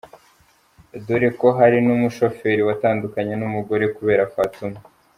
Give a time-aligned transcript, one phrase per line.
[1.05, 4.77] Dore ko hari n’umushoferi watandukanye n’umugore kubera Fatuma!